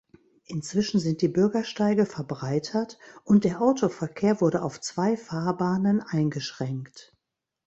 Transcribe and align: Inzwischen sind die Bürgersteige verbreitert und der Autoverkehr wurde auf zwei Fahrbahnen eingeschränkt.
Inzwischen 0.47 0.99
sind 0.99 1.21
die 1.21 1.27
Bürgersteige 1.27 2.07
verbreitert 2.07 2.97
und 3.23 3.43
der 3.43 3.61
Autoverkehr 3.61 4.41
wurde 4.41 4.63
auf 4.63 4.81
zwei 4.81 5.15
Fahrbahnen 5.15 6.01
eingeschränkt. 6.01 7.15